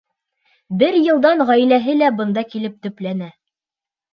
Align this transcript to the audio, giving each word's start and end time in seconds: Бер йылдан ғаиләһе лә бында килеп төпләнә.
Бер 0.83 0.95
йылдан 1.01 1.43
ғаиләһе 1.49 1.97
лә 1.99 2.09
бында 2.23 2.45
килеп 2.55 2.81
төпләнә. 2.87 3.29